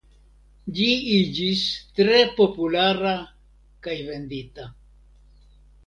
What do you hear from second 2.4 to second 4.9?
populara kaj vendita.